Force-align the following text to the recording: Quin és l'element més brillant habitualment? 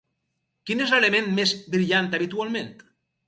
Quin 0.69 0.79
és 0.85 0.93
l'element 0.95 1.29
més 1.41 1.53
brillant 1.75 2.09
habitualment? 2.19 2.73